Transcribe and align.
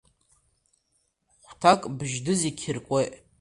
Хәҭак 1.45 1.81
быжь-нызқь 1.97 2.63
иркуеит. 2.69 3.13